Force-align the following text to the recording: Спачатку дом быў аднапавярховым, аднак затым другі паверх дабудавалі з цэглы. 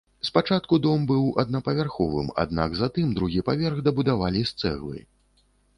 Спачатку 0.27 0.79
дом 0.85 1.03
быў 1.11 1.27
аднапавярховым, 1.43 2.33
аднак 2.45 2.81
затым 2.83 3.15
другі 3.21 3.47
паверх 3.53 3.77
дабудавалі 3.91 4.41
з 4.51 4.65
цэглы. 4.65 4.99